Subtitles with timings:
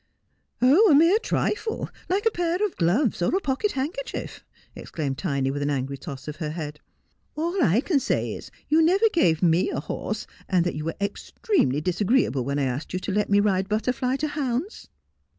[0.63, 4.43] 'Oh, a mere trifle, like a pair of gloves or a pocket handker chief,'
[4.75, 6.79] exclaimed Tiny, with an angry toss of her head.
[7.35, 10.95] 'All I can say is, you never gave me a horse, and that you were
[10.99, 14.87] ex tremely disagreeable when I asked you to let me ride Butterfly to hounds.'